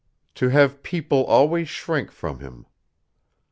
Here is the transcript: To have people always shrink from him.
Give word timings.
To 0.33 0.49
have 0.49 0.81
people 0.81 1.23
always 1.25 1.69
shrink 1.69 2.11
from 2.11 2.39
him. 2.39 2.65